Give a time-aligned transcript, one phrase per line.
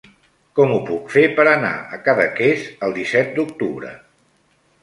[0.59, 3.93] Com ho puc fer per anar a Cadaqués el disset d'octubre?